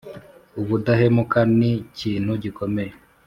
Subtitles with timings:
[0.61, 2.93] ubudahemuka ni kintu gikomeye